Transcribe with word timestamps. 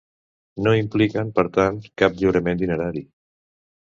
No 0.67 0.71
impliquen, 0.77 1.29
per 1.39 1.43
tant, 1.57 1.77
cap 2.03 2.17
lliurament 2.21 2.59
dinerari. 2.63 3.03